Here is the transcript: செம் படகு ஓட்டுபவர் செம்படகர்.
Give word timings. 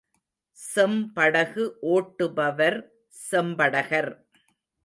செம் 0.57 1.11
படகு 1.13 1.77
ஓட்டுபவர் 1.81 2.79
செம்படகர். 3.31 4.11